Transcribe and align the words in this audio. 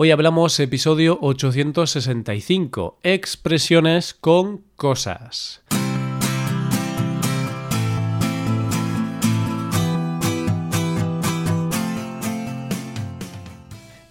Hoy 0.00 0.12
hablamos 0.12 0.60
episodio 0.60 1.18
865, 1.20 3.00
expresiones 3.02 4.14
con 4.14 4.62
cosas. 4.76 5.64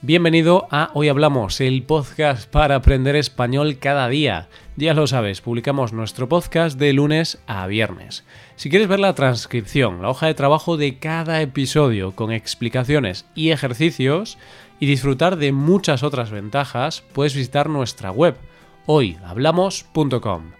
Bienvenido 0.02 0.68
a 0.72 0.92
Hoy 0.94 1.08
Hablamos, 1.08 1.62
el 1.62 1.84
podcast 1.84 2.50
para 2.50 2.76
aprender 2.76 3.16
español 3.16 3.78
cada 3.80 4.10
día. 4.10 4.48
Ya 4.76 4.94
lo 4.94 5.08
sabes, 5.08 5.42
publicamos 5.42 5.92
nuestro 5.92 6.30
podcast 6.30 6.78
de 6.78 6.94
lunes 6.94 7.40
a 7.48 7.66
viernes. 7.68 8.26
Si 8.58 8.70
quieres 8.70 8.88
ver 8.88 9.00
la 9.00 9.16
transcripción, 9.16 10.02
la 10.02 10.10
hoja 10.10 10.28
de 10.28 10.34
trabajo 10.34 10.78
de 10.78 11.00
cada 11.00 11.42
episodio 11.42 12.12
con 12.12 12.32
explicaciones 12.32 13.26
y 13.36 13.52
ejercicios 13.52 14.38
y 14.80 14.86
disfrutar 14.86 15.38
de 15.38 15.52
muchas 15.52 16.04
otras 16.04 16.32
ventajas, 16.32 17.04
puedes 17.14 17.36
visitar 17.36 17.70
nuestra 17.70 18.12
web 18.12 18.36
hoyhablamos.com. 18.86 20.52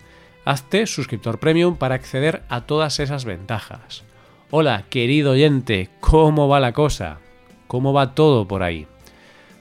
Hazte 0.46 0.86
suscriptor 0.88 1.40
premium 1.40 1.76
para 1.76 1.96
acceder 1.96 2.44
a 2.50 2.62
todas 2.62 3.00
esas 3.00 3.26
ventajas. 3.26 4.04
Hola, 4.50 4.86
querido 4.90 5.32
oyente, 5.32 5.90
¿cómo 6.00 6.48
va 6.48 6.60
la 6.60 6.72
cosa? 6.72 7.20
¿Cómo 7.68 7.92
va 7.92 8.16
todo 8.16 8.48
por 8.48 8.64
ahí? 8.64 8.88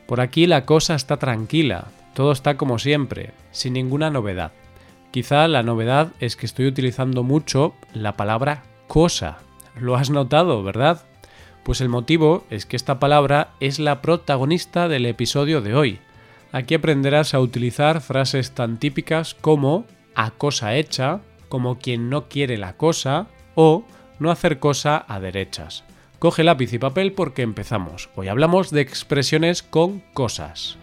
Por 0.06 0.20
aquí 0.20 0.46
la 0.46 0.65
cosa 0.65 0.95
está 0.95 1.16
tranquila, 1.16 1.87
todo 2.15 2.30
está 2.30 2.57
como 2.57 2.79
siempre, 2.79 3.32
sin 3.51 3.73
ninguna 3.73 4.10
novedad. 4.10 4.52
Quizá 5.10 5.48
la 5.48 5.62
novedad 5.62 6.12
es 6.20 6.37
que 6.37 6.46
estoy 6.46 6.66
utilizando 6.66 7.23
mucho 7.23 7.74
la 7.93 8.16
palabra 8.16 8.62
cosa. 8.87 9.38
Lo 9.74 9.96
has 9.96 10.10
notado, 10.10 10.62
¿verdad? 10.62 11.04
Pues 11.66 11.80
el 11.80 11.88
motivo 11.88 12.45
es 12.48 12.65
que 12.65 12.77
esta 12.77 13.01
palabra 13.01 13.48
es 13.59 13.80
la 13.80 14.01
protagonista 14.01 14.87
del 14.87 15.05
episodio 15.05 15.61
de 15.61 15.74
hoy. 15.74 15.98
Aquí 16.52 16.74
aprenderás 16.74 17.34
a 17.34 17.41
utilizar 17.41 18.02
frases 18.02 18.52
tan 18.52 18.79
típicas 18.79 19.34
como 19.34 19.85
a 20.15 20.30
cosa 20.30 20.77
hecha, 20.77 21.23
como 21.49 21.80
quien 21.80 22.09
no 22.09 22.29
quiere 22.29 22.57
la 22.57 22.77
cosa 22.77 23.27
o 23.57 23.82
no 24.21 24.30
hacer 24.30 24.60
cosa 24.60 25.05
a 25.09 25.18
derechas. 25.18 25.82
Coge 26.21 26.45
lápiz 26.45 26.73
y 26.73 26.79
papel 26.79 27.13
porque 27.15 27.43
empezamos. 27.43 28.10
Hoy 28.15 28.29
hablamos 28.29 28.71
de 28.71 28.83
expresiones 28.83 29.65
con 29.65 30.05
cosas. 30.15 30.79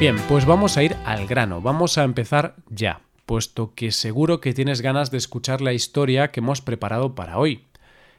Bien, 0.00 0.16
pues 0.26 0.46
vamos 0.46 0.78
a 0.78 0.82
ir 0.82 0.96
al 1.04 1.26
grano, 1.26 1.60
vamos 1.60 1.98
a 1.98 2.04
empezar 2.04 2.56
ya, 2.70 3.03
puesto 3.26 3.74
que 3.74 3.92
seguro 3.92 4.40
que 4.40 4.54
tienes 4.54 4.80
ganas 4.80 5.10
de 5.10 5.18
escuchar 5.18 5.60
la 5.60 5.72
historia 5.72 6.30
que 6.30 6.40
hemos 6.40 6.60
preparado 6.60 7.14
para 7.14 7.38
hoy. 7.38 7.64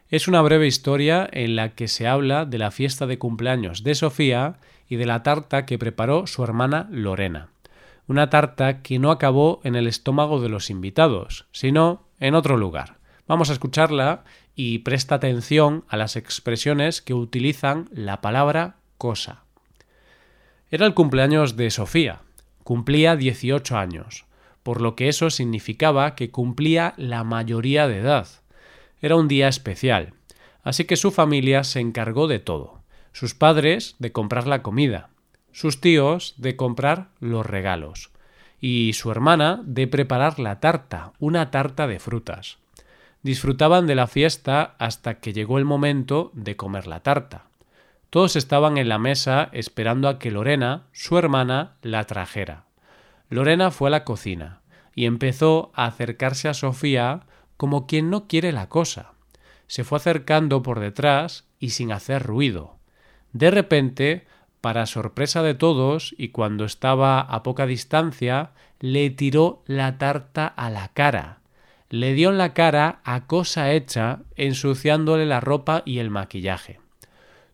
Es 0.09 0.27
una 0.27 0.41
breve 0.41 0.67
historia 0.67 1.27
en 1.31 1.55
la 1.55 1.73
que 1.73 1.87
se 1.87 2.07
habla 2.07 2.45
de 2.45 2.57
la 2.57 2.71
fiesta 2.71 3.07
de 3.07 3.17
cumpleaños 3.17 3.83
de 3.83 3.95
Sofía 3.95 4.57
y 4.87 4.97
de 4.97 5.05
la 5.05 5.23
tarta 5.23 5.65
que 5.65 5.79
preparó 5.79 6.27
su 6.27 6.43
hermana 6.43 6.87
Lorena 6.91 7.49
una 8.07 8.29
tarta 8.29 8.81
que 8.81 8.99
no 8.99 9.11
acabó 9.11 9.61
en 9.63 9.75
el 9.75 9.87
estómago 9.87 10.41
de 10.41 10.49
los 10.49 10.69
invitados, 10.69 11.45
sino 11.51 12.03
en 12.19 12.35
otro 12.35 12.57
lugar. 12.57 12.97
Vamos 13.27 13.49
a 13.49 13.53
escucharla 13.53 14.23
y 14.55 14.79
presta 14.79 15.15
atención 15.15 15.83
a 15.89 15.97
las 15.97 16.15
expresiones 16.15 17.01
que 17.01 17.13
utilizan 17.13 17.89
la 17.91 18.21
palabra 18.21 18.75
cosa. 18.97 19.43
Era 20.69 20.85
el 20.85 20.93
cumpleaños 20.93 21.55
de 21.55 21.71
Sofía. 21.71 22.21
Cumplía 22.63 23.15
18 23.15 23.77
años, 23.77 24.25
por 24.65 24.81
lo 24.81 24.95
que 24.95 25.09
eso 25.09 25.29
significaba 25.29 26.15
que 26.15 26.31
cumplía 26.31 26.95
la 26.97 27.23
mayoría 27.23 27.87
de 27.87 27.99
edad. 27.99 28.27
Era 28.99 29.15
un 29.15 29.27
día 29.27 29.47
especial, 29.47 30.15
así 30.63 30.85
que 30.85 30.95
su 30.95 31.11
familia 31.11 31.63
se 31.63 31.81
encargó 31.81 32.27
de 32.27 32.39
todo. 32.39 32.81
Sus 33.11 33.35
padres 33.35 33.95
de 33.99 34.11
comprar 34.11 34.47
la 34.47 34.63
comida, 34.63 35.09
sus 35.51 35.81
tíos 35.81 36.33
de 36.37 36.55
comprar 36.55 37.09
los 37.19 37.45
regalos 37.45 38.09
y 38.59 38.93
su 38.93 39.11
hermana 39.11 39.61
de 39.65 39.85
preparar 39.85 40.39
la 40.39 40.59
tarta, 40.59 41.13
una 41.19 41.51
tarta 41.51 41.85
de 41.85 41.99
frutas. 41.99 42.57
Disfrutaban 43.21 43.85
de 43.85 43.93
la 43.93 44.07
fiesta 44.07 44.73
hasta 44.79 45.19
que 45.19 45.31
llegó 45.31 45.59
el 45.59 45.65
momento 45.65 46.31
de 46.33 46.55
comer 46.55 46.87
la 46.87 47.01
tarta. 47.01 47.43
Todos 48.09 48.35
estaban 48.35 48.79
en 48.79 48.89
la 48.89 48.97
mesa 48.97 49.49
esperando 49.51 50.09
a 50.09 50.17
que 50.17 50.31
Lorena, 50.31 50.87
su 50.91 51.19
hermana, 51.19 51.75
la 51.83 52.05
trajera. 52.05 52.64
Lorena 53.29 53.71
fue 53.71 53.89
a 53.89 53.91
la 53.91 54.03
cocina 54.03 54.61
y 54.93 55.05
empezó 55.05 55.71
a 55.73 55.85
acercarse 55.85 56.47
a 56.47 56.53
Sofía 56.53 57.21
como 57.57 57.87
quien 57.87 58.09
no 58.09 58.27
quiere 58.27 58.51
la 58.51 58.69
cosa. 58.69 59.13
Se 59.67 59.83
fue 59.83 59.97
acercando 59.97 60.61
por 60.61 60.79
detrás 60.79 61.45
y 61.59 61.71
sin 61.71 61.91
hacer 61.91 62.23
ruido. 62.23 62.77
De 63.33 63.51
repente 63.51 64.25
para 64.65 64.87
sorpresa 64.87 65.43
de 65.43 65.53
todos, 65.53 66.15
y 66.17 66.29
cuando 66.29 66.65
estaba 66.65 67.19
a 67.19 67.43
poca 67.43 67.67
distancia, 67.67 68.49
le 68.79 69.11
tiró 69.11 69.61
la 69.67 69.99
tarta 69.99 70.47
a 70.47 70.71
la 70.71 70.87
cara. 70.87 71.37
Le 71.91 72.15
dio 72.15 72.31
en 72.31 72.39
la 72.39 72.55
cara 72.55 72.99
a 73.03 73.27
cosa 73.27 73.73
hecha, 73.73 74.23
ensuciándole 74.35 75.27
la 75.27 75.39
ropa 75.39 75.83
y 75.85 75.99
el 75.99 76.09
maquillaje. 76.09 76.79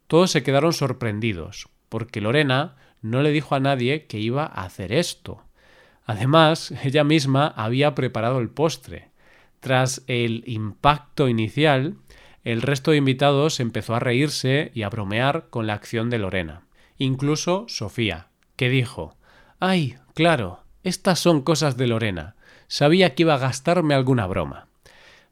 Todos 0.07 0.31
se 0.31 0.41
quedaron 0.41 0.71
sorprendidos, 0.71 1.67
porque 1.89 2.21
Lorena 2.21 2.77
no 3.01 3.21
le 3.21 3.31
dijo 3.31 3.55
a 3.55 3.59
nadie 3.59 4.05
que 4.05 4.19
iba 4.19 4.45
a 4.45 4.63
hacer 4.63 4.93
esto. 4.93 5.43
Además, 6.06 6.73
ella 6.84 7.03
misma 7.03 7.47
había 7.47 7.95
preparado 7.95 8.39
el 8.39 8.50
postre. 8.50 9.09
Tras 9.59 10.03
el 10.07 10.44
impacto 10.47 11.28
inicial, 11.28 11.95
el 12.44 12.62
resto 12.62 12.91
de 12.91 12.97
invitados 12.97 13.59
empezó 13.59 13.95
a 13.95 14.00
reírse 14.00 14.72
y 14.73 14.84
a 14.84 14.90
bromear 14.90 15.47
con 15.50 15.67
la 15.67 15.73
acción 15.73 16.09
de 16.09 16.17
Lorena 16.17 16.63
incluso 17.03 17.66
Sofía, 17.67 18.28
que 18.56 18.69
dijo 18.69 19.17
Ay, 19.59 19.97
claro, 20.13 20.63
estas 20.84 21.19
son 21.19 21.41
cosas 21.41 21.78
de 21.78 21.88
Lorena. 21.88 22.35
Sabía 22.67 23.16
que 23.16 23.23
iba 23.23 23.34
a 23.34 23.40
gastarme 23.40 23.94
alguna 23.94 24.28
broma. 24.28 24.67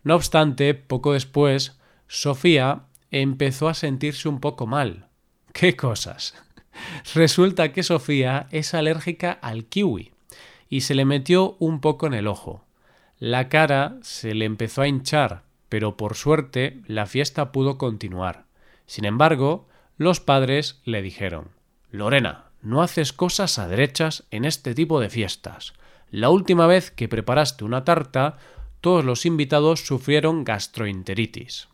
No 0.03 0.16
obstante, 0.16 0.74
poco 0.74 1.13
después, 1.13 1.79
Sofía 2.08 2.84
empezó 3.12 3.69
a 3.69 3.74
sentirse 3.74 4.28
un 4.28 4.40
poco 4.40 4.68
mal. 4.68 5.08
¿Qué 5.53 5.75
cosas? 5.75 6.35
Resulta 7.13 7.72
que 7.72 7.84
Sofía 7.84 8.47
es 8.52 8.74
alérgica 8.74 9.31
al 9.31 9.66
kiwi 9.66 10.12
y 10.69 10.81
se 10.81 10.96
le 10.96 11.06
metió 11.06 11.56
un 11.59 11.81
poco 11.81 12.07
en 12.07 12.13
el 12.13 12.28
ojo. 12.28 12.66
La 13.18 13.50
cara 13.50 13.97
se 14.02 14.34
le 14.34 14.46
empezó 14.46 14.81
a 14.81 14.88
hinchar, 14.88 15.44
pero 15.68 15.97
por 15.97 16.16
suerte 16.16 16.81
la 16.88 17.06
fiesta 17.06 17.52
pudo 17.52 17.78
continuar. 17.78 18.46
Sin 18.85 19.06
embargo, 19.06 19.68
los 19.97 20.19
padres 20.19 20.81
le 20.85 21.02
dijeron 21.02 21.50
Lorena, 21.91 22.46
no 22.62 22.81
haces 22.81 23.13
cosas 23.13 23.58
a 23.59 23.68
derechas 23.68 24.25
en 24.31 24.46
este 24.46 24.74
tipo 24.74 25.00
de 25.00 25.09
fiestas. 25.09 25.74
La 26.12 26.29
última 26.29 26.68
vez 26.68 26.91
que 26.91 27.08
preparaste 27.08 27.63
una 27.63 27.84
tarta, 27.84 28.38
todos 28.81 29.03
los 29.03 29.25
invitados 29.25 29.81
sufrieron 29.85 30.44
gastroenteritis. 30.44 31.68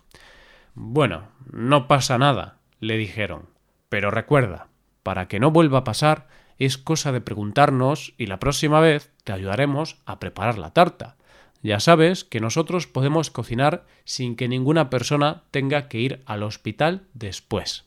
Bueno, 0.73 1.29
no 1.51 1.87
pasa 1.87 2.17
nada, 2.17 2.57
le 2.79 2.97
dijeron. 2.97 3.47
Pero 3.89 4.11
recuerda, 4.11 4.67
para 5.03 5.27
que 5.27 5.39
no 5.39 5.51
vuelva 5.51 5.79
a 5.79 5.83
pasar, 5.83 6.27
es 6.59 6.77
cosa 6.77 7.11
de 7.11 7.21
preguntarnos 7.21 8.13
y 8.17 8.27
la 8.27 8.39
próxima 8.39 8.79
vez 8.79 9.11
te 9.23 9.33
ayudaremos 9.33 9.97
a 10.05 10.19
preparar 10.19 10.57
la 10.57 10.71
tarta. 10.71 11.15
Ya 11.61 11.79
sabes 11.79 12.23
que 12.23 12.39
nosotros 12.39 12.85
podemos 12.85 13.31
cocinar 13.31 13.85
sin 14.03 14.35
que 14.35 14.47
ninguna 14.47 14.89
persona 14.89 15.43
tenga 15.51 15.87
que 15.87 15.99
ir 15.99 16.21
al 16.25 16.43
hospital 16.43 17.01
después. 17.13 17.85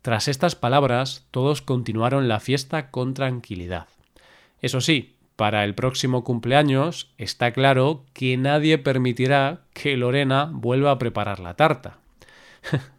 Tras 0.00 0.28
estas 0.28 0.54
palabras, 0.54 1.26
todos 1.30 1.62
continuaron 1.62 2.28
la 2.28 2.38
fiesta 2.38 2.90
con 2.90 3.14
tranquilidad. 3.14 3.88
Eso 4.62 4.80
sí, 4.80 5.14
para 5.36 5.64
el 5.64 5.74
próximo 5.74 6.22
cumpleaños 6.22 7.10
está 7.18 7.52
claro 7.52 8.04
que 8.12 8.36
nadie 8.36 8.78
permitirá 8.78 9.62
que 9.72 9.96
Lorena 9.96 10.48
vuelva 10.52 10.92
a 10.92 10.98
preparar 10.98 11.40
la 11.40 11.54
tarta. 11.54 11.98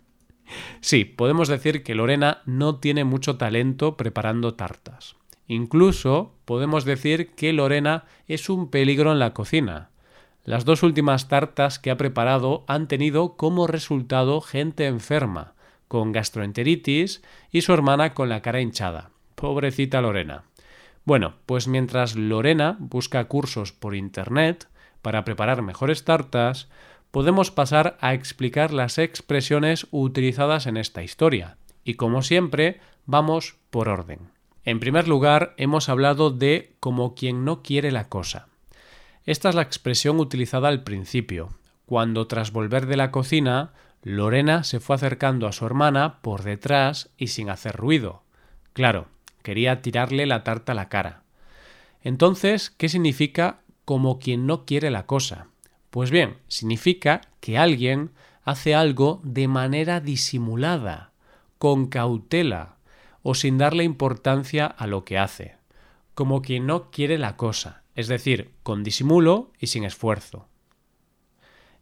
sí, 0.81 1.05
podemos 1.05 1.47
decir 1.47 1.84
que 1.84 1.96
Lorena 1.96 2.41
no 2.46 2.79
tiene 2.79 3.03
mucho 3.03 3.37
talento 3.37 3.97
preparando 3.97 4.53
tartas. 4.53 5.16
Incluso 5.47 6.34
podemos 6.46 6.85
decir 6.85 7.31
que 7.31 7.53
Lorena 7.53 8.05
es 8.28 8.49
un 8.49 8.69
peligro 8.69 9.11
en 9.11 9.19
la 9.19 9.34
cocina. 9.34 9.90
Las 10.43 10.66
dos 10.66 10.84
últimas 10.84 11.28
tartas 11.28 11.79
que 11.79 11.91
ha 11.91 11.97
preparado 11.97 12.66
han 12.67 12.87
tenido 12.87 13.35
como 13.35 13.67
resultado 13.67 14.41
gente 14.41 14.85
enferma, 14.85 15.53
con 15.87 16.11
gastroenteritis 16.11 17.23
y 17.51 17.61
su 17.61 17.73
hermana 17.73 18.13
con 18.13 18.29
la 18.29 18.41
cara 18.41 18.61
hinchada. 18.61 19.11
Pobrecita 19.35 20.01
Lorena. 20.01 20.43
Bueno, 21.03 21.35
pues 21.46 21.67
mientras 21.67 22.16
Lorena 22.16 22.78
busca 22.79 23.25
cursos 23.25 23.72
por 23.72 23.96
Internet 23.96 24.67
para 25.01 25.23
preparar 25.23 25.61
mejores 25.61 26.03
tartas, 26.03 26.67
podemos 27.16 27.50
pasar 27.50 27.97
a 28.02 28.14
explicar 28.14 28.73
las 28.73 28.97
expresiones 28.97 29.88
utilizadas 29.91 30.67
en 30.67 30.76
esta 30.76 31.02
historia. 31.02 31.56
Y 31.85 31.94
como 31.94 32.22
siempre, 32.22 32.82
vamos 33.06 33.56
por 33.70 33.88
orden. 33.88 34.20
En 34.66 34.82
primer 34.82 35.08
lugar, 35.08 35.53
hemos 35.56 35.88
hablado 35.88 36.29
de 36.29 36.76
como 36.82 37.16
quien 37.16 37.46
no 37.46 37.64
quiere 37.64 37.94
la 37.94 38.09
cosa. 38.09 38.50
Esta 39.23 39.47
es 39.47 39.56
la 39.56 39.62
expresión 39.62 40.20
utilizada 40.20 40.67
al 40.67 40.84
principio, 40.84 41.58
cuando 41.85 42.28
tras 42.28 42.52
volver 42.52 42.85
de 42.85 42.97
la 42.97 43.12
cocina, 43.12 43.72
Lorena 44.03 44.66
se 44.66 44.82
fue 44.82 44.97
acercando 44.97 45.47
a 45.47 45.53
su 45.53 45.66
hermana 45.66 46.20
por 46.22 46.44
detrás 46.44 47.11
y 47.16 47.28
sin 47.28 47.50
hacer 47.50 47.78
ruido. 47.78 48.23
Claro, 48.73 49.08
quería 49.41 49.82
tirarle 49.82 50.26
la 50.26 50.44
tarta 50.44 50.73
a 50.73 50.76
la 50.76 50.90
cara. 50.90 51.23
Entonces, 52.02 52.72
¿qué 52.72 52.90
significa 52.90 53.61
como 53.85 54.20
quien 54.20 54.46
no 54.46 54.66
quiere 54.66 54.91
la 54.91 55.06
cosa? 55.06 55.47
Pues 55.96 56.12
bien, 56.12 56.36
significa 56.50 57.22
que 57.40 57.58
alguien 57.58 58.12
hace 58.44 58.76
algo 58.76 59.22
de 59.24 59.47
manera 59.47 60.02
disimulada, 60.02 61.14
con 61.58 61.86
cautela 61.88 62.76
o 63.24 63.34
sin 63.34 63.58
darle 63.58 63.86
importancia 63.86 64.66
a 64.66 64.88
lo 64.88 65.06
que 65.06 65.18
hace, 65.18 65.56
como 66.14 66.42
quien 66.42 66.66
no 66.66 66.92
quiere 66.92 67.18
la 67.18 67.38
cosa, 67.38 67.84
es 67.96 68.09
decir, 68.09 68.52
con 68.62 68.84
disimulo 68.84 69.53
y 69.58 69.68
sin 69.68 69.86
esfuerzo. 69.86 70.50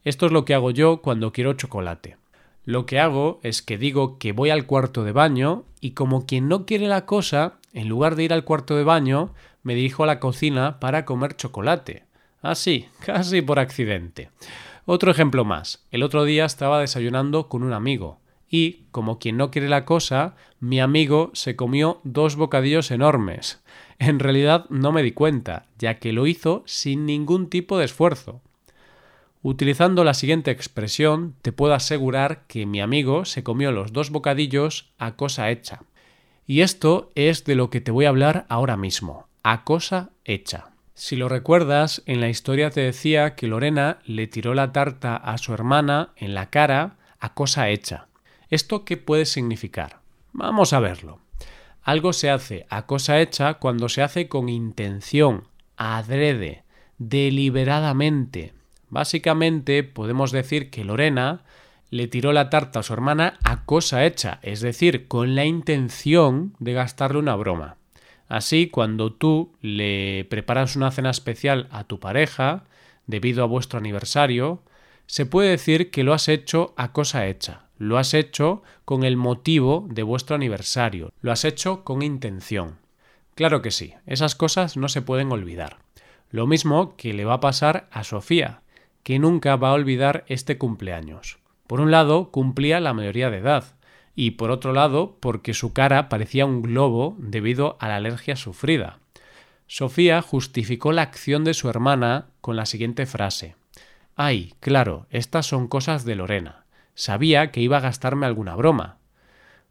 Esto 0.04 0.28
es 0.28 0.32
lo 0.32 0.46
que 0.46 0.54
hago 0.54 0.70
yo 0.70 1.02
cuando 1.02 1.34
quiero 1.34 1.54
chocolate. 1.54 2.18
Lo 2.66 2.86
que 2.86 3.00
hago 3.00 3.40
es 3.42 3.64
que 3.64 3.80
digo 3.80 4.20
que 4.20 4.32
voy 4.32 4.52
al 4.52 4.68
cuarto 4.68 5.04
de 5.04 5.12
baño 5.12 5.66
y 5.82 5.94
como 5.94 6.28
quien 6.28 6.48
no 6.48 6.68
quiere 6.68 6.86
la 6.86 7.08
cosa, 7.08 7.58
en 7.74 7.90
lugar 7.90 8.16
de 8.16 8.26
ir 8.26 8.34
al 8.34 8.46
cuarto 8.46 8.76
de 8.76 8.84
baño, 8.84 9.34
me 9.64 9.74
dirijo 9.74 10.04
a 10.04 10.06
la 10.06 10.20
cocina 10.20 10.80
para 10.80 11.04
comer 11.04 11.36
chocolate. 11.36 12.06
Así, 12.44 12.88
casi 13.00 13.42
por 13.42 13.58
accidente. 13.58 14.30
Otro 14.86 15.10
ejemplo 15.10 15.46
más. 15.46 15.88
El 15.92 16.04
otro 16.04 16.26
día 16.26 16.44
estaba 16.44 16.82
desayunando 16.82 17.48
con 17.48 17.64
un 17.64 17.72
amigo 17.72 18.20
y, 18.50 18.84
como 18.92 19.18
quien 19.18 19.38
no 19.38 19.50
quiere 19.50 19.70
la 19.70 19.86
cosa, 19.86 20.36
mi 20.60 20.82
amigo 20.82 21.32
se 21.34 21.56
comió 21.56 22.02
dos 22.04 22.36
bocadillos 22.36 22.92
enormes. 22.92 23.64
En 23.98 24.20
realidad 24.20 24.66
no 24.70 24.92
me 24.92 25.04
di 25.04 25.14
cuenta, 25.14 25.68
ya 25.80 26.00
que 26.00 26.12
lo 26.12 26.28
hizo 26.28 26.64
sin 26.66 27.06
ningún 27.06 27.50
tipo 27.50 27.78
de 27.78 27.86
esfuerzo. 27.86 28.42
Utilizando 29.42 30.04
la 30.04 30.14
siguiente 30.14 30.52
expresión, 30.52 31.36
te 31.42 31.54
puedo 31.54 31.74
asegurar 31.74 32.46
que 32.48 32.66
mi 32.66 32.82
amigo 32.82 33.24
se 33.24 33.42
comió 33.42 33.72
los 33.72 33.94
dos 33.94 34.10
bocadillos 34.10 34.92
a 34.98 35.16
cosa 35.16 35.50
hecha. 35.50 35.84
Y 36.46 36.60
esto 36.60 37.10
es 37.16 37.46
de 37.46 37.56
lo 37.56 37.70
que 37.70 37.80
te 37.80 37.92
voy 37.92 38.04
a 38.04 38.10
hablar 38.10 38.46
ahora 38.50 38.76
mismo, 38.76 39.30
a 39.44 39.64
cosa 39.64 40.12
hecha. 40.26 40.73
Si 40.96 41.16
lo 41.16 41.28
recuerdas, 41.28 42.04
en 42.06 42.22
la 42.22 42.30
historia 42.30 42.70
te 42.70 42.82
decía 42.82 43.36
que 43.36 43.48
Lorena 43.48 44.00
le 44.06 44.28
tiró 44.28 44.54
la 44.54 44.72
tarta 44.72 45.16
a 45.16 45.38
su 45.40 45.54
hermana 45.54 46.14
en 46.16 46.36
la 46.36 46.52
cara 46.52 46.98
a 47.20 47.34
cosa 47.34 47.70
hecha. 47.70 48.08
¿Esto 48.50 48.86
qué 48.86 48.98
puede 48.98 49.26
significar? 49.26 50.02
Vamos 50.34 50.72
a 50.72 50.80
verlo. 50.80 51.20
Algo 51.82 52.14
se 52.14 52.30
hace 52.30 52.68
a 52.70 52.86
cosa 52.86 53.20
hecha 53.20 53.56
cuando 53.56 53.90
se 53.90 54.04
hace 54.04 54.28
con 54.28 54.50
intención, 54.50 55.48
adrede, 55.78 56.64
deliberadamente. 57.00 58.54
Básicamente 58.90 59.84
podemos 59.84 60.32
decir 60.32 60.70
que 60.70 60.86
Lorena 60.86 61.42
le 61.90 62.08
tiró 62.08 62.34
la 62.34 62.50
tarta 62.52 62.80
a 62.80 62.84
su 62.84 62.94
hermana 62.94 63.40
a 63.44 63.66
cosa 63.66 64.06
hecha, 64.06 64.40
es 64.44 64.62
decir, 64.62 65.08
con 65.08 65.36
la 65.36 65.46
intención 65.46 66.56
de 66.60 66.74
gastarle 66.74 67.20
una 67.20 67.36
broma. 67.36 67.78
Así, 68.28 68.68
cuando 68.68 69.14
tú 69.14 69.52
le 69.62 70.26
preparas 70.30 70.76
una 70.76 70.92
cena 70.92 71.10
especial 71.10 71.68
a 71.72 71.84
tu 71.84 72.00
pareja, 72.00 72.64
debido 73.08 73.44
a 73.44 73.48
vuestro 73.48 73.80
aniversario, 73.80 74.64
se 75.06 75.26
puede 75.26 75.50
decir 75.50 75.92
que 75.92 76.04
lo 76.04 76.14
has 76.14 76.30
hecho 76.30 76.74
a 76.78 76.94
cosa 76.94 77.28
hecha, 77.28 77.68
lo 77.78 77.98
has 77.98 78.14
hecho 78.14 78.64
con 78.86 79.04
el 79.04 79.18
motivo 79.18 79.86
de 79.90 80.04
vuestro 80.04 80.36
aniversario, 80.36 81.12
lo 81.22 81.32
has 81.32 81.46
hecho 81.46 81.84
con 81.84 82.02
intención. 82.02 82.78
Claro 83.36 83.62
que 83.62 83.72
sí, 83.72 83.94
esas 84.06 84.36
cosas 84.36 84.78
no 84.78 84.88
se 84.88 85.02
pueden 85.02 85.32
olvidar. 85.32 85.78
Lo 86.30 86.48
mismo 86.48 86.96
que 86.96 87.14
le 87.14 87.26
va 87.26 87.36
a 87.36 87.40
pasar 87.40 87.88
a 87.92 88.04
Sofía, 88.04 88.62
que 89.04 89.20
nunca 89.20 89.56
va 89.56 89.70
a 89.70 89.74
olvidar 89.74 90.24
este 90.28 90.58
cumpleaños. 90.58 91.40
Por 91.68 91.82
un 91.82 91.92
lado, 91.92 92.32
cumplía 92.32 92.80
la 92.80 92.94
mayoría 92.94 93.30
de 93.30 93.38
edad, 93.38 93.76
y 94.16 94.32
por 94.32 94.52
otro 94.52 94.74
lado, 94.74 95.18
porque 95.20 95.54
su 95.54 95.74
cara 95.74 96.10
parecía 96.10 96.46
un 96.46 96.62
globo 96.62 97.16
debido 97.20 97.78
a 97.80 97.88
la 97.88 97.96
alergia 97.96 98.36
sufrida. 98.36 99.00
Sofía 99.68 100.22
justificó 100.22 100.92
la 100.92 101.02
acción 101.02 101.44
de 101.44 101.54
su 101.54 101.70
hermana 101.70 102.28
con 102.42 102.56
la 102.56 102.66
siguiente 102.66 103.06
frase 103.06 103.56
Ay, 104.16 104.54
claro, 104.60 105.08
estas 105.10 105.48
son 105.48 105.68
cosas 105.68 106.06
de 106.06 106.16
Lorena. 106.16 106.66
Sabía 106.94 107.52
que 107.52 107.62
iba 107.62 107.78
a 107.78 107.82
gastarme 107.82 108.28
alguna 108.28 108.56
broma. 108.56 108.98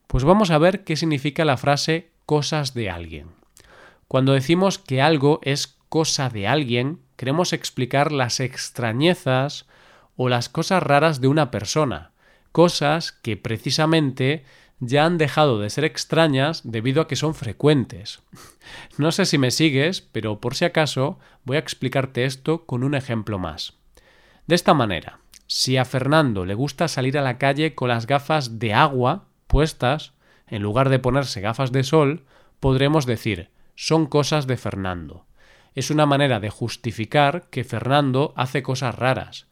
Pues 0.08 0.24
vamos 0.24 0.50
a 0.50 0.58
ver 0.58 0.82
qué 0.82 0.96
significa 0.96 1.44
la 1.44 1.56
frase 1.56 2.10
cosas 2.26 2.74
de 2.74 2.90
alguien. 2.90 3.28
Cuando 4.08 4.32
decimos 4.32 4.78
que 4.78 5.00
algo 5.00 5.38
es 5.42 5.78
cosa 5.88 6.28
de 6.28 6.48
alguien, 6.48 6.98
queremos 7.16 7.52
explicar 7.52 8.10
las 8.10 8.40
extrañezas 8.40 9.66
o 10.16 10.28
las 10.28 10.48
cosas 10.48 10.82
raras 10.82 11.20
de 11.20 11.28
una 11.28 11.50
persona, 11.50 12.10
cosas 12.52 13.12
que 13.12 13.36
precisamente 13.36 14.44
ya 14.78 15.04
han 15.04 15.18
dejado 15.18 15.60
de 15.60 15.70
ser 15.70 15.84
extrañas 15.84 16.62
debido 16.64 17.02
a 17.02 17.08
que 17.08 17.16
son 17.16 17.34
frecuentes. 17.34 18.20
No 18.98 19.12
sé 19.12 19.26
si 19.26 19.38
me 19.38 19.50
sigues, 19.50 20.00
pero 20.00 20.40
por 20.40 20.54
si 20.54 20.64
acaso 20.64 21.18
voy 21.44 21.56
a 21.56 21.60
explicarte 21.60 22.24
esto 22.24 22.64
con 22.64 22.84
un 22.84 22.94
ejemplo 22.94 23.38
más. 23.38 23.74
De 24.46 24.54
esta 24.54 24.74
manera, 24.74 25.18
si 25.46 25.76
a 25.76 25.84
Fernando 25.84 26.44
le 26.44 26.54
gusta 26.54 26.88
salir 26.88 27.18
a 27.18 27.22
la 27.22 27.38
calle 27.38 27.74
con 27.74 27.88
las 27.88 28.06
gafas 28.06 28.58
de 28.58 28.74
agua 28.74 29.26
puestas, 29.46 30.12
en 30.46 30.62
lugar 30.62 30.88
de 30.88 30.98
ponerse 30.98 31.40
gafas 31.40 31.72
de 31.72 31.84
sol, 31.84 32.24
podremos 32.60 33.06
decir 33.06 33.50
son 33.74 34.06
cosas 34.06 34.46
de 34.46 34.56
Fernando 34.56 35.26
es 35.74 35.90
una 35.90 36.06
manera 36.06 36.40
de 36.40 36.50
justificar 36.50 37.44
que 37.50 37.64
Fernando 37.64 38.32
hace 38.36 38.62
cosas 38.62 38.94
raras, 38.94 39.46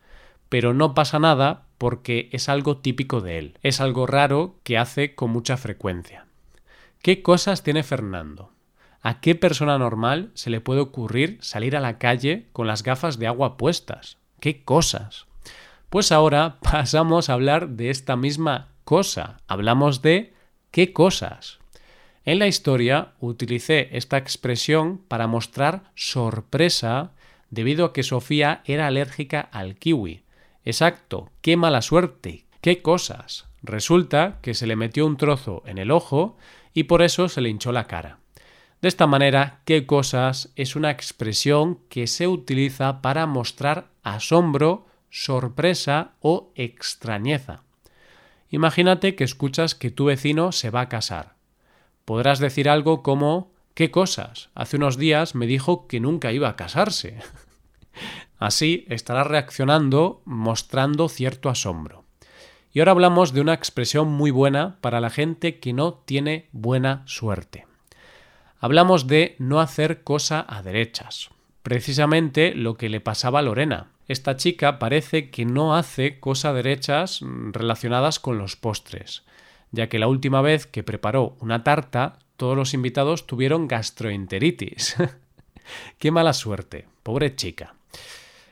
pero 0.48 0.74
no 0.74 0.94
pasa 0.94 1.18
nada 1.18 1.66
porque 1.80 2.28
es 2.32 2.50
algo 2.50 2.76
típico 2.76 3.22
de 3.22 3.38
él, 3.38 3.58
es 3.62 3.80
algo 3.80 4.06
raro 4.06 4.56
que 4.64 4.76
hace 4.76 5.14
con 5.14 5.30
mucha 5.30 5.56
frecuencia. 5.56 6.26
¿Qué 7.00 7.22
cosas 7.22 7.62
tiene 7.62 7.82
Fernando? 7.82 8.52
¿A 9.00 9.22
qué 9.22 9.34
persona 9.34 9.78
normal 9.78 10.30
se 10.34 10.50
le 10.50 10.60
puede 10.60 10.82
ocurrir 10.82 11.38
salir 11.40 11.74
a 11.78 11.80
la 11.80 11.96
calle 11.96 12.48
con 12.52 12.66
las 12.66 12.82
gafas 12.82 13.18
de 13.18 13.28
agua 13.28 13.56
puestas? 13.56 14.18
¿Qué 14.40 14.62
cosas? 14.62 15.24
Pues 15.88 16.12
ahora 16.12 16.58
pasamos 16.62 17.30
a 17.30 17.32
hablar 17.32 17.70
de 17.70 17.88
esta 17.88 18.14
misma 18.14 18.68
cosa. 18.84 19.38
Hablamos 19.48 20.02
de 20.02 20.34
qué 20.70 20.92
cosas. 20.92 21.60
En 22.26 22.40
la 22.40 22.46
historia 22.46 23.12
utilicé 23.20 23.88
esta 23.96 24.18
expresión 24.18 24.98
para 25.08 25.26
mostrar 25.26 25.84
sorpresa 25.94 27.12
debido 27.48 27.86
a 27.86 27.94
que 27.94 28.02
Sofía 28.02 28.60
era 28.66 28.86
alérgica 28.86 29.40
al 29.40 29.76
kiwi. 29.76 30.24
Exacto, 30.70 31.30
qué 31.42 31.56
mala 31.56 31.82
suerte, 31.82 32.46
qué 32.60 32.82
cosas. 32.82 33.46
Resulta 33.62 34.38
que 34.42 34.54
se 34.54 34.66
le 34.66 34.76
metió 34.76 35.06
un 35.06 35.16
trozo 35.16 35.62
en 35.66 35.78
el 35.78 35.90
ojo 35.90 36.36
y 36.72 36.84
por 36.84 37.02
eso 37.02 37.28
se 37.28 37.40
le 37.40 37.48
hinchó 37.48 37.72
la 37.72 37.86
cara. 37.86 38.18
De 38.80 38.88
esta 38.88 39.06
manera, 39.06 39.60
qué 39.66 39.84
cosas 39.84 40.52
es 40.56 40.76
una 40.76 40.90
expresión 40.90 41.80
que 41.88 42.06
se 42.06 42.26
utiliza 42.26 43.02
para 43.02 43.26
mostrar 43.26 43.88
asombro, 44.02 44.86
sorpresa 45.10 46.12
o 46.20 46.52
extrañeza. 46.54 47.62
Imagínate 48.48 49.14
que 49.14 49.24
escuchas 49.24 49.74
que 49.74 49.90
tu 49.90 50.06
vecino 50.06 50.52
se 50.52 50.70
va 50.70 50.82
a 50.82 50.88
casar 50.88 51.40
podrás 52.10 52.40
decir 52.40 52.68
algo 52.68 53.04
como 53.04 53.52
¿Qué 53.74 53.92
cosas? 53.92 54.50
Hace 54.56 54.78
unos 54.78 54.96
días 54.96 55.36
me 55.36 55.46
dijo 55.46 55.86
que 55.86 56.00
nunca 56.00 56.32
iba 56.32 56.48
a 56.48 56.56
casarse. 56.56 57.20
Así 58.40 58.84
estarás 58.88 59.28
reaccionando 59.28 60.20
mostrando 60.24 61.08
cierto 61.08 61.48
asombro. 61.48 62.02
Y 62.72 62.80
ahora 62.80 62.90
hablamos 62.90 63.32
de 63.32 63.40
una 63.40 63.54
expresión 63.54 64.08
muy 64.08 64.32
buena 64.32 64.78
para 64.80 65.00
la 65.00 65.10
gente 65.10 65.60
que 65.60 65.72
no 65.72 65.94
tiene 65.94 66.48
buena 66.50 67.04
suerte. 67.06 67.66
Hablamos 68.58 69.06
de 69.06 69.36
no 69.38 69.60
hacer 69.60 70.02
cosa 70.02 70.44
a 70.48 70.62
derechas. 70.62 71.30
Precisamente 71.62 72.52
lo 72.56 72.74
que 72.74 72.88
le 72.88 73.00
pasaba 73.00 73.38
a 73.38 73.42
Lorena. 73.42 73.92
Esta 74.08 74.36
chica 74.36 74.80
parece 74.80 75.30
que 75.30 75.44
no 75.44 75.76
hace 75.76 76.18
cosa 76.18 76.48
a 76.48 76.52
derechas 76.52 77.20
relacionadas 77.52 78.18
con 78.18 78.38
los 78.38 78.56
postres 78.56 79.22
ya 79.72 79.88
que 79.88 79.98
la 79.98 80.08
última 80.08 80.42
vez 80.42 80.66
que 80.66 80.82
preparó 80.82 81.36
una 81.40 81.62
tarta, 81.62 82.18
todos 82.36 82.56
los 82.56 82.74
invitados 82.74 83.26
tuvieron 83.26 83.68
gastroenteritis. 83.68 84.96
Qué 85.98 86.10
mala 86.10 86.32
suerte, 86.32 86.86
pobre 87.02 87.36
chica. 87.36 87.74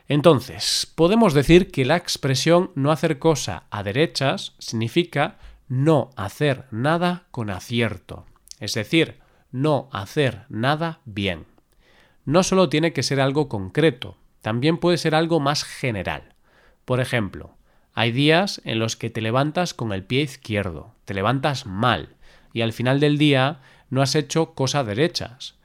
Entonces, 0.08 0.90
podemos 0.94 1.34
decir 1.34 1.70
que 1.70 1.84
la 1.84 1.96
expresión 1.96 2.70
no 2.74 2.90
hacer 2.90 3.18
cosa 3.18 3.64
a 3.70 3.82
derechas 3.82 4.54
significa 4.58 5.38
no 5.68 6.10
hacer 6.16 6.64
nada 6.70 7.26
con 7.30 7.50
acierto, 7.50 8.24
es 8.58 8.72
decir, 8.72 9.18
no 9.52 9.90
hacer 9.92 10.46
nada 10.48 11.00
bien. 11.04 11.44
No 12.24 12.42
solo 12.42 12.70
tiene 12.70 12.94
que 12.94 13.02
ser 13.02 13.20
algo 13.20 13.50
concreto, 13.50 14.16
también 14.40 14.78
puede 14.78 14.96
ser 14.96 15.14
algo 15.14 15.40
más 15.40 15.62
general. 15.62 16.34
Por 16.86 17.00
ejemplo, 17.00 17.54
hay 17.92 18.12
días 18.12 18.62
en 18.64 18.78
los 18.78 18.96
que 18.96 19.10
te 19.10 19.20
levantas 19.20 19.74
con 19.74 19.92
el 19.92 20.04
pie 20.04 20.22
izquierdo, 20.22 20.94
te 21.04 21.12
levantas 21.12 21.66
mal 21.66 22.16
y 22.54 22.62
al 22.62 22.72
final 22.72 22.98
del 22.98 23.18
día 23.18 23.60
no 23.90 24.00
has 24.00 24.14
hecho 24.14 24.54
cosas 24.54 24.86
derechas. 24.86 25.56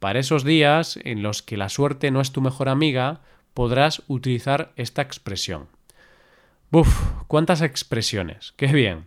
Para 0.00 0.18
esos 0.18 0.42
días 0.42 0.98
en 1.04 1.22
los 1.22 1.42
que 1.42 1.56
la 1.56 1.68
suerte 1.68 2.10
no 2.10 2.20
es 2.20 2.32
tu 2.32 2.40
mejor 2.40 2.68
amiga, 2.68 3.20
podrás 3.54 4.02
utilizar 4.08 4.72
esta 4.76 5.02
expresión. 5.02 5.68
Buf, 6.70 7.02
cuántas 7.26 7.60
expresiones. 7.60 8.54
Qué 8.56 8.66
bien. 8.68 9.04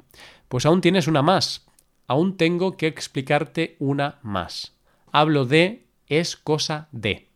Pues 0.47 0.65
aún 0.65 0.81
tienes 0.81 1.07
una 1.07 1.21
más. 1.21 1.65
Aún 2.07 2.37
tengo 2.37 2.77
que 2.77 2.87
explicarte 2.87 3.75
una 3.79 4.19
más. 4.21 4.75
Hablo 5.11 5.45
de 5.45 5.87
es 6.07 6.35
cosa 6.35 6.87
de. 6.91 7.29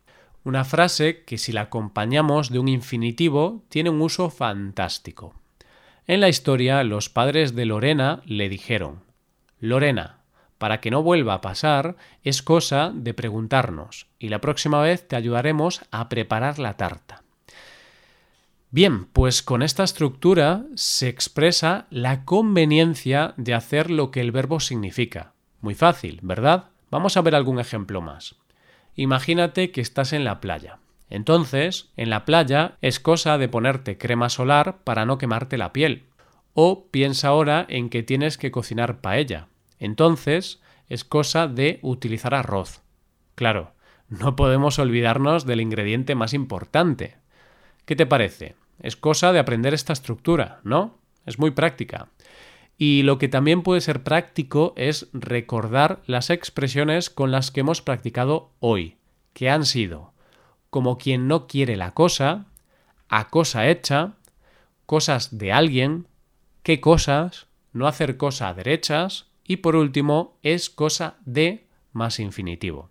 Una 0.44 0.64
frase 0.64 1.24
que 1.24 1.36
si 1.36 1.52
la 1.52 1.62
acompañamos 1.62 2.50
de 2.50 2.58
un 2.58 2.68
infinitivo 2.68 3.64
tiene 3.68 3.90
un 3.90 4.00
uso 4.00 4.30
fantástico. 4.30 5.34
En 6.06 6.20
la 6.20 6.28
historia, 6.28 6.82
los 6.84 7.08
padres 7.08 7.54
de 7.54 7.66
Lorena 7.66 8.22
le 8.24 8.48
dijeron 8.48 9.02
Lorena, 9.58 10.19
para 10.60 10.82
que 10.82 10.90
no 10.90 11.02
vuelva 11.02 11.32
a 11.32 11.40
pasar, 11.40 11.96
es 12.22 12.42
cosa 12.42 12.92
de 12.94 13.14
preguntarnos, 13.14 14.08
y 14.18 14.28
la 14.28 14.42
próxima 14.42 14.82
vez 14.82 15.08
te 15.08 15.16
ayudaremos 15.16 15.80
a 15.90 16.10
preparar 16.10 16.58
la 16.58 16.76
tarta. 16.76 17.22
Bien, 18.70 19.06
pues 19.06 19.42
con 19.42 19.62
esta 19.62 19.84
estructura 19.84 20.66
se 20.74 21.08
expresa 21.08 21.86
la 21.88 22.26
conveniencia 22.26 23.32
de 23.38 23.54
hacer 23.54 23.90
lo 23.90 24.10
que 24.10 24.20
el 24.20 24.32
verbo 24.32 24.60
significa. 24.60 25.32
Muy 25.62 25.74
fácil, 25.74 26.20
¿verdad? 26.22 26.66
Vamos 26.90 27.16
a 27.16 27.22
ver 27.22 27.34
algún 27.34 27.58
ejemplo 27.58 28.02
más. 28.02 28.34
Imagínate 28.96 29.70
que 29.70 29.80
estás 29.80 30.12
en 30.12 30.24
la 30.24 30.40
playa. 30.40 30.78
Entonces, 31.08 31.88
en 31.96 32.10
la 32.10 32.26
playa 32.26 32.76
es 32.82 33.00
cosa 33.00 33.38
de 33.38 33.48
ponerte 33.48 33.96
crema 33.96 34.28
solar 34.28 34.80
para 34.84 35.06
no 35.06 35.16
quemarte 35.16 35.56
la 35.56 35.72
piel. 35.72 36.04
O 36.52 36.84
piensa 36.90 37.28
ahora 37.28 37.64
en 37.66 37.88
que 37.88 38.02
tienes 38.02 38.36
que 38.36 38.50
cocinar 38.50 39.00
paella. 39.00 39.46
Entonces, 39.80 40.60
es 40.88 41.04
cosa 41.04 41.48
de 41.48 41.80
utilizar 41.82 42.34
arroz. 42.34 42.82
Claro, 43.34 43.72
no 44.08 44.36
podemos 44.36 44.78
olvidarnos 44.78 45.46
del 45.46 45.60
ingrediente 45.60 46.14
más 46.14 46.32
importante. 46.32 47.16
¿Qué 47.86 47.96
te 47.96 48.06
parece? 48.06 48.54
Es 48.80 48.94
cosa 48.94 49.32
de 49.32 49.40
aprender 49.40 49.74
esta 49.74 49.92
estructura, 49.92 50.60
¿no? 50.62 50.98
Es 51.26 51.38
muy 51.38 51.50
práctica. 51.50 52.08
Y 52.78 53.02
lo 53.02 53.18
que 53.18 53.28
también 53.28 53.62
puede 53.62 53.80
ser 53.80 54.02
práctico 54.02 54.72
es 54.76 55.08
recordar 55.12 56.02
las 56.06 56.30
expresiones 56.30 57.10
con 57.10 57.30
las 57.30 57.50
que 57.50 57.60
hemos 57.60 57.82
practicado 57.82 58.52
hoy, 58.60 58.96
que 59.32 59.50
han 59.50 59.66
sido 59.66 60.12
como 60.70 60.98
quien 60.98 61.26
no 61.26 61.48
quiere 61.48 61.76
la 61.76 61.92
cosa, 61.94 62.46
a 63.08 63.28
cosa 63.28 63.68
hecha, 63.68 64.12
cosas 64.86 65.36
de 65.36 65.52
alguien, 65.52 66.06
qué 66.62 66.80
cosas, 66.80 67.48
no 67.72 67.86
hacer 67.88 68.16
cosa 68.16 68.48
a 68.48 68.54
derechas 68.54 69.26
y 69.50 69.56
por 69.56 69.74
último 69.74 70.38
es 70.44 70.70
cosa 70.70 71.16
de 71.24 71.66
más 71.90 72.20
infinitivo. 72.20 72.88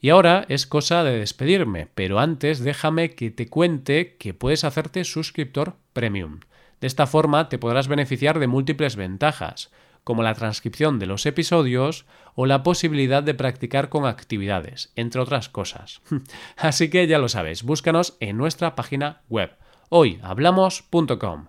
Y 0.00 0.08
ahora 0.08 0.46
es 0.48 0.66
cosa 0.66 1.04
de 1.04 1.18
despedirme, 1.18 1.86
pero 1.94 2.18
antes 2.18 2.60
déjame 2.60 3.10
que 3.10 3.30
te 3.30 3.46
cuente 3.50 4.16
que 4.16 4.32
puedes 4.32 4.64
hacerte 4.64 5.04
suscriptor 5.04 5.76
premium. 5.92 6.40
De 6.80 6.86
esta 6.86 7.06
forma 7.06 7.50
te 7.50 7.58
podrás 7.58 7.88
beneficiar 7.88 8.38
de 8.38 8.46
múltiples 8.46 8.96
ventajas, 8.96 9.70
como 10.02 10.22
la 10.22 10.32
transcripción 10.32 10.98
de 10.98 11.04
los 11.04 11.26
episodios 11.26 12.06
o 12.34 12.46
la 12.46 12.62
posibilidad 12.62 13.22
de 13.22 13.34
practicar 13.34 13.90
con 13.90 14.06
actividades, 14.06 14.94
entre 14.96 15.20
otras 15.20 15.50
cosas. 15.50 16.00
Así 16.56 16.88
que 16.88 17.06
ya 17.06 17.18
lo 17.18 17.28
sabes, 17.28 17.64
búscanos 17.64 18.16
en 18.20 18.38
nuestra 18.38 18.74
página 18.76 19.20
web 19.28 19.50
hoyhablamos.com. 19.90 21.48